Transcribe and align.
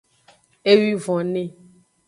Ewivonve. 0.71 1.43